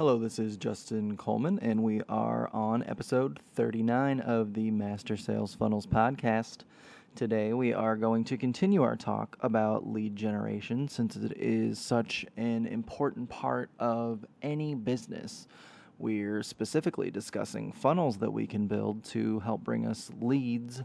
[0.00, 5.54] Hello, this is Justin Coleman, and we are on episode 39 of the Master Sales
[5.54, 6.60] Funnels podcast.
[7.14, 12.24] Today, we are going to continue our talk about lead generation since it is such
[12.38, 15.46] an important part of any business.
[15.98, 20.80] We're specifically discussing funnels that we can build to help bring us leads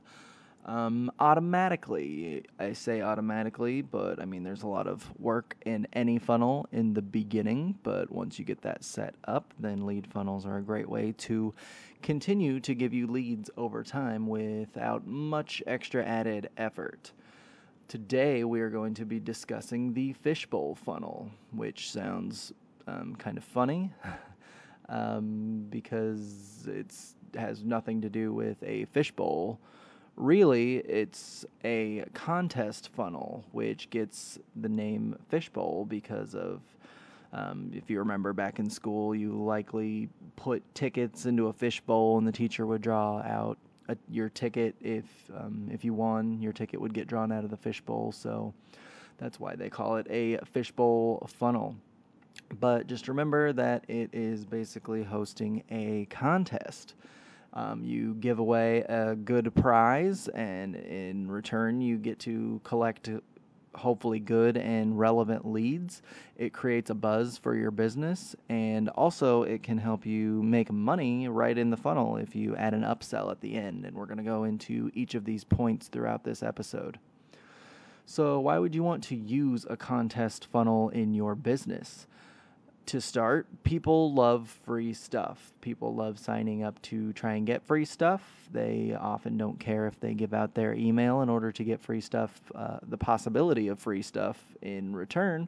[0.66, 2.44] um, automatically.
[2.60, 6.94] I say automatically, but I mean, there's a lot of work in any funnel in
[6.94, 7.78] the beginning.
[7.84, 11.54] But once you get that set up, then lead funnels are a great way to
[12.02, 17.12] continue to give you leads over time without much extra added effort.
[17.88, 22.52] Today, we are going to be discussing the fishbowl funnel, which sounds
[22.88, 23.94] um, kind of funny
[24.90, 26.92] um, because it
[27.38, 29.60] has nothing to do with a fishbowl
[30.16, 36.62] really it's a contest funnel which gets the name fishbowl because of
[37.34, 42.26] um, if you remember back in school you likely put tickets into a fishbowl and
[42.26, 43.58] the teacher would draw out
[43.88, 44.76] a, your ticket.
[44.82, 48.12] If um, if you won your ticket would get drawn out of the fishbowl.
[48.12, 48.54] So
[49.18, 51.76] that's why they call it a fishbowl funnel.
[52.60, 56.96] But just remember that it is basically hosting a contest
[57.56, 63.10] um, you give away a good prize, and in return, you get to collect
[63.76, 66.02] hopefully good and relevant leads.
[66.38, 71.28] It creates a buzz for your business, and also it can help you make money
[71.28, 73.86] right in the funnel if you add an upsell at the end.
[73.86, 77.00] And we're going to go into each of these points throughout this episode.
[78.06, 82.06] So, why would you want to use a contest funnel in your business?
[82.88, 85.54] To start, people love free stuff.
[85.62, 88.22] People love signing up to try and get free stuff.
[88.52, 92.02] They often don't care if they give out their email in order to get free
[92.02, 95.48] stuff, uh, the possibility of free stuff in return.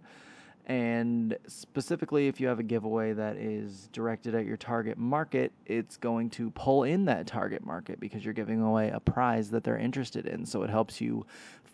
[0.67, 5.95] And specifically, if you have a giveaway that is directed at your target market, it's
[5.95, 9.77] going to pull in that target market because you're giving away a prize that they're
[9.77, 10.45] interested in.
[10.45, 11.25] So it helps you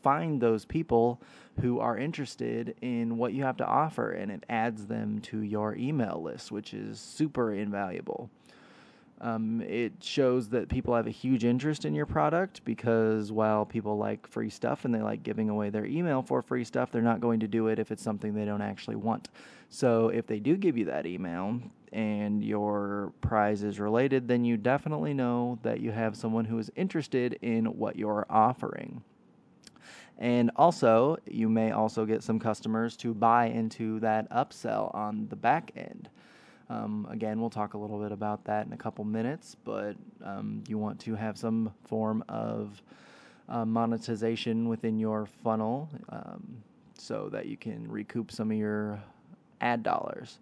[0.03, 1.19] find those people
[1.59, 5.75] who are interested in what you have to offer and it adds them to your
[5.75, 8.29] email list, which is super invaluable.
[9.23, 13.97] Um, it shows that people have a huge interest in your product because while people
[13.97, 17.21] like free stuff and they like giving away their email for free stuff, they're not
[17.21, 19.29] going to do it if it's something they don't actually want.
[19.69, 21.61] So if they do give you that email
[21.93, 26.69] and your prize is related, then you definitely know that you have someone who is
[26.75, 29.03] interested in what you're offering.
[30.17, 35.37] And also, you may also get some customers to buy into that upsell on the
[35.37, 36.09] back end.
[36.73, 40.63] Um, again, we'll talk a little bit about that in a couple minutes, but um,
[40.67, 42.81] you want to have some form of
[43.47, 46.63] uh, monetization within your funnel um,
[46.97, 48.99] so that you can recoup some of your
[49.61, 50.39] ad dollars.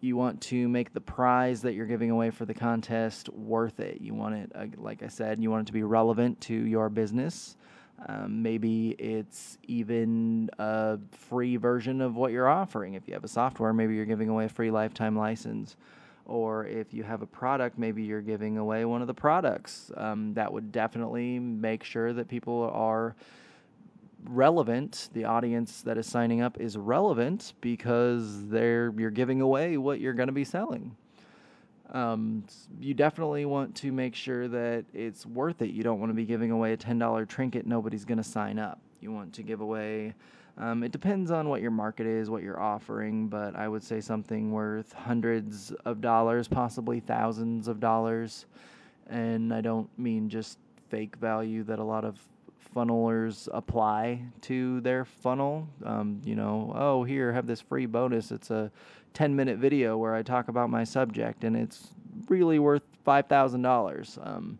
[0.00, 4.00] You want to make the prize that you're giving away for the contest worth it.
[4.00, 6.88] You want it, uh, like I said, you want it to be relevant to your
[6.88, 7.56] business.
[8.06, 12.94] Um, maybe it's even a free version of what you're offering.
[12.94, 15.76] If you have a software, maybe you're giving away a free lifetime license.
[16.26, 19.90] Or if you have a product, maybe you're giving away one of the products.
[19.96, 23.14] Um, that would definitely make sure that people are
[24.24, 25.08] relevant.
[25.12, 30.14] The audience that is signing up is relevant because they're you're giving away what you're
[30.14, 30.96] going to be selling
[31.92, 32.44] um,
[32.80, 35.70] you definitely want to make sure that it's worth it.
[35.70, 38.80] You don't want to be giving away a $10 trinket nobody's going to sign up.
[39.00, 40.14] You want to give away,
[40.58, 44.00] um, it depends on what your market is, what you're offering, but I would say
[44.00, 48.46] something worth hundreds of dollars, possibly thousands of dollars.
[49.08, 50.58] And I don't mean just
[50.88, 52.18] fake value that a lot of
[52.74, 55.68] funnelers apply to their funnel.
[55.84, 58.30] Um, you know, oh, here, have this free bonus.
[58.30, 58.70] It's a
[59.14, 61.88] 10 minute video where I talk about my subject and it's
[62.28, 64.26] really worth $5,000.
[64.26, 64.58] Um,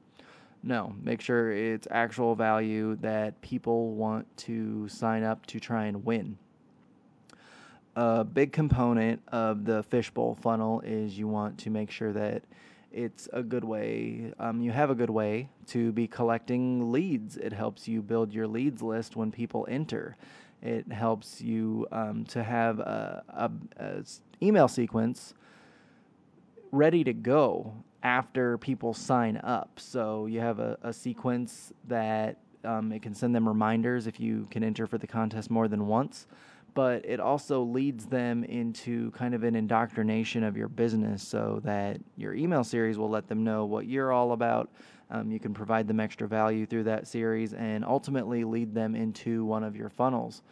[0.62, 6.04] no, make sure it's actual value that people want to sign up to try and
[6.04, 6.38] win.
[7.94, 12.42] A big component of the fishbowl funnel is you want to make sure that
[12.92, 17.36] it's a good way, um, you have a good way to be collecting leads.
[17.36, 20.16] It helps you build your leads list when people enter.
[20.62, 24.04] It helps you um, to have a, a, a
[24.42, 25.34] email sequence
[26.72, 29.78] ready to go after people sign up.
[29.78, 34.46] So you have a, a sequence that um, it can send them reminders if you
[34.50, 36.26] can enter for the contest more than once.
[36.76, 41.98] But it also leads them into kind of an indoctrination of your business so that
[42.16, 44.70] your email series will let them know what you're all about.
[45.10, 49.44] Um, you can provide them extra value through that series and ultimately lead them into
[49.44, 50.42] one of your funnels.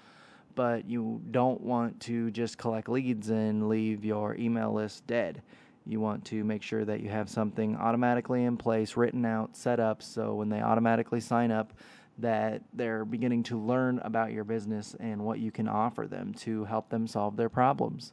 [0.55, 5.43] but you don't want to just collect leads and leave your email list dead.
[5.87, 9.81] You want to make sure that you have something automatically in place, written out, set
[9.81, 11.75] up, so when they automatically sign up,
[12.19, 16.65] that they're beginning to learn about your business and what you can offer them to
[16.65, 18.13] help them solve their problems.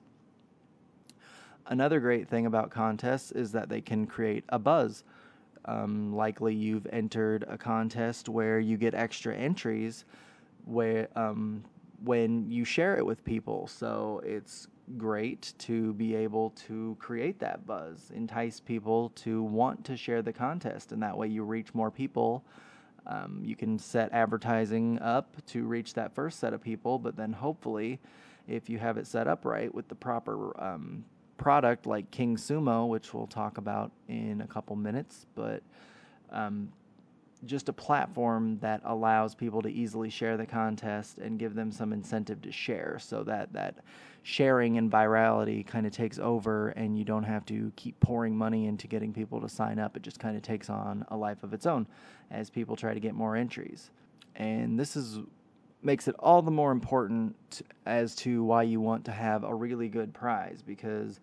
[1.68, 5.04] Another great thing about contests is that they can create a buzz.
[5.66, 10.06] Um, likely you've entered a contest where you get extra entries
[10.66, 11.64] where um,
[12.04, 13.68] when you share it with people.
[13.68, 14.68] So it's
[14.98, 20.34] great to be able to create that buzz, entice people to want to share the
[20.34, 22.44] contest, and that way you reach more people.
[23.08, 27.34] Um, you can set advertising up to reach that first set of people, but then
[27.34, 28.00] hopefully,
[28.48, 31.04] if you have it set up right with the proper um,
[31.38, 35.64] product like King Sumo, which we'll talk about in a couple minutes, but
[36.32, 36.72] um,
[37.46, 41.92] just a platform that allows people to easily share the contest and give them some
[41.92, 43.76] incentive to share so that that
[44.24, 48.68] sharing and virality kind of takes over and you don't have to keep pouring money
[48.68, 49.98] into getting people to sign up.
[49.98, 51.88] It just kind of takes on a life of its own
[52.30, 53.90] as people try to get more entries.
[54.36, 55.20] And this is
[55.84, 59.90] makes it all the more important as to why you want to have a really
[59.90, 61.20] good prize because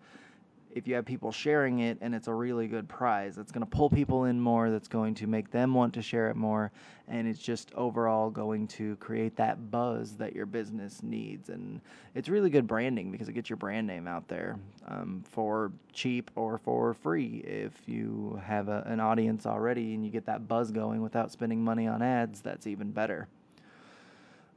[0.71, 3.69] if you have people sharing it and it's a really good prize, that's going to
[3.69, 6.71] pull people in more, that's going to make them want to share it more,
[7.07, 11.49] and it's just overall going to create that buzz that your business needs.
[11.49, 11.81] And
[12.13, 14.57] it's really good branding because it gets your brand name out there
[14.87, 17.37] um, for cheap or for free.
[17.45, 21.63] If you have a, an audience already and you get that buzz going without spending
[21.63, 23.27] money on ads, that's even better.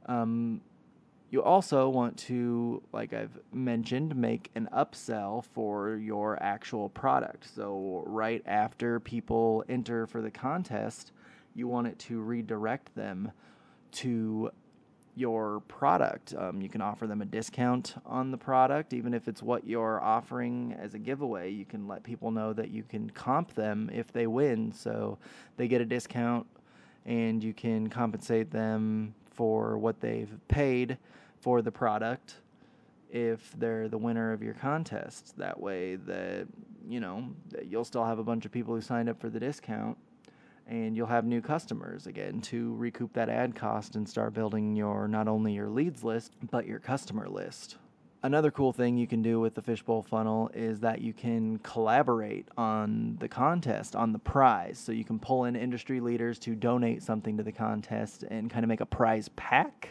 [0.05, 0.61] Um,
[1.33, 7.47] you also want to, like I've mentioned, make an upsell for your actual product.
[7.55, 11.11] So, right after people enter for the contest,
[11.55, 13.31] you want it to redirect them
[13.93, 14.51] to
[15.15, 16.35] your product.
[16.37, 19.99] Um, you can offer them a discount on the product, even if it's what you're
[20.03, 21.49] offering as a giveaway.
[21.49, 25.17] You can let people know that you can comp them if they win, so
[25.57, 26.45] they get a discount,
[27.07, 30.99] and you can compensate them for what they've paid
[31.43, 32.37] for the product
[33.11, 35.37] if they're the winner of your contest.
[35.37, 36.47] That way, that
[36.87, 39.39] you know that you'll still have a bunch of people who signed up for the
[39.39, 39.97] discount,
[40.67, 45.07] and you'll have new customers again to recoup that ad cost and start building your
[45.09, 47.75] not only your leads list but your customer list.
[48.25, 52.47] Another cool thing you can do with the fishbowl funnel is that you can collaborate
[52.55, 54.79] on the contest, on the prize.
[54.79, 58.63] So you can pull in industry leaders to donate something to the contest and kind
[58.63, 59.89] of make a prize pack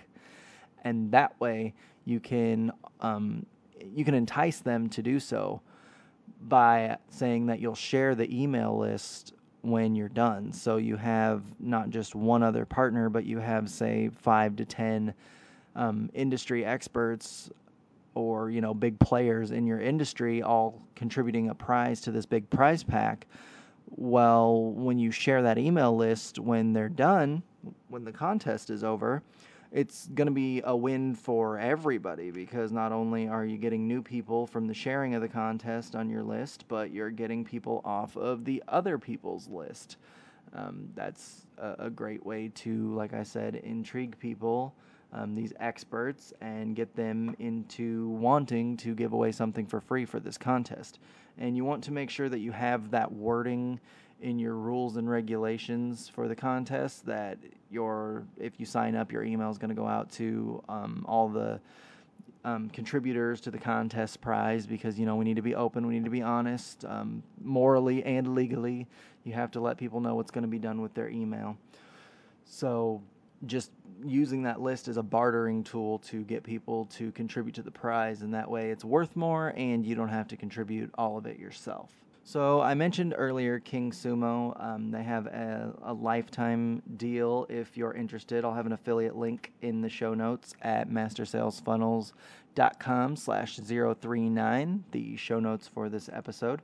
[0.83, 1.75] and that way
[2.05, 3.47] you can um,
[3.95, 5.61] you can entice them to do so
[6.43, 10.53] by saying that you'll share the email list when you're done.
[10.53, 15.15] So you have not just one other partner, but you have say five to ten
[15.75, 17.51] um, industry experts
[18.15, 22.49] or you know big players in your industry all contributing a prize to this big
[22.51, 23.27] prize pack.
[23.91, 27.43] Well, when you share that email list when they're done,
[27.89, 29.23] when the contest is over,
[29.73, 34.03] it's going to be a win for everybody because not only are you getting new
[34.03, 38.17] people from the sharing of the contest on your list, but you're getting people off
[38.17, 39.97] of the other people's list.
[40.55, 44.75] Um, that's a, a, great way to, like I said, intrigue people,
[45.15, 50.21] um, these experts, and get them into wanting to give away something for free for
[50.21, 50.99] this contest.
[51.39, 53.81] And you want to make sure that you have that wording
[54.23, 57.39] in your rules and regulations for the contest that
[57.71, 61.29] your if you sign up your email is going to go out to um, all
[61.29, 61.61] the
[62.45, 65.95] um, contributors to the contest prize because you know we need to be open we
[65.95, 68.87] need to be honest um, morally and legally.
[69.25, 71.57] You have to let people know what's going to be done with their email.
[72.45, 73.01] So
[73.47, 73.71] just
[74.05, 78.23] using that list as a bartering tool to get people to contribute to the prize
[78.23, 81.39] and that way it's worth more and you don't have to contribute all of it
[81.39, 84.63] yourself so I mentioned earlier King Sumo.
[84.63, 87.47] Um, they have a, a, lifetime deal.
[87.49, 93.57] If you're interested, I'll have an affiliate link in the show notes at mastersalesfunnels.com slash
[93.57, 96.63] 039, the show notes for this episode.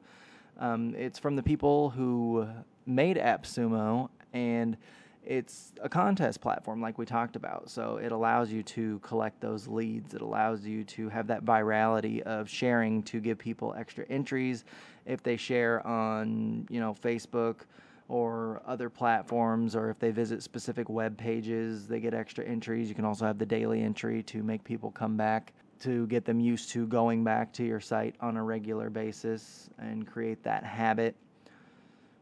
[0.58, 2.46] Um, it's from the people who
[2.86, 4.76] made AppSumo, and
[5.24, 7.68] it's a contest platform like we talked about.
[7.68, 10.14] So it allows you to collect those leads.
[10.14, 14.64] It allows you to have that virality of sharing to give people extra entries
[15.08, 17.62] if they share on, you know, Facebook
[18.08, 22.88] or other platforms or if they visit specific web pages, they get extra entries.
[22.88, 26.40] You can also have the daily entry to make people come back to get them
[26.40, 31.16] used to going back to your site on a regular basis and create that habit.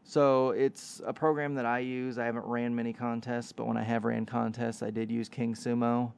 [0.03, 2.17] So it's a program that I use.
[2.17, 5.53] I haven't ran many contests, but when I have ran contests, I did use King
[5.53, 6.13] Sumo.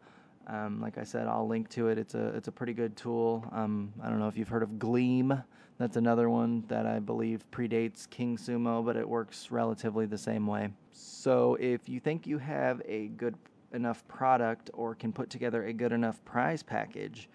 [0.48, 1.98] Um, like I said, I'll link to it.
[1.98, 3.46] It's a it's a pretty good tool.
[3.51, 5.43] Um, I don't know if you've heard of Gleam.
[5.77, 10.46] That's another one that I believe predates King Sumo, but it works relatively the same
[10.46, 10.69] way.
[10.91, 13.36] So if you think you have a good
[13.74, 17.29] enough product or can put together a good enough prize package,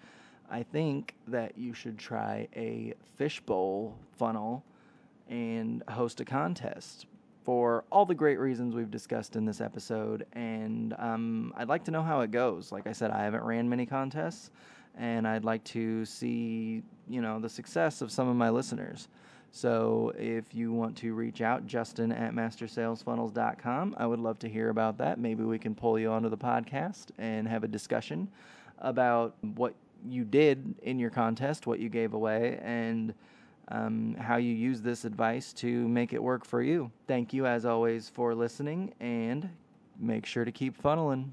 [0.51, 4.63] I think that you should try a fishbowl funnel
[5.27, 7.07] and host a contest
[7.45, 10.25] for all the great reasons we've discussed in this episode.
[10.33, 12.71] And um, I'd like to know how it goes.
[12.71, 14.49] Like I said, I haven't ran many contests,
[14.97, 19.07] and I'd like to see, you know, the success of some of my listeners.
[19.51, 24.69] So if you want to reach out, Justin at mastersalesfunnels.com, I would love to hear
[24.69, 25.19] about that.
[25.19, 28.27] Maybe we can pull you onto the podcast and have a discussion
[28.79, 29.75] about what
[30.09, 33.13] you did in your contest, what you gave away, and
[33.69, 36.91] um, how you use this advice to make it work for you.
[37.07, 39.49] Thank you, as always, for listening, and
[39.99, 41.29] make sure to keep funneling.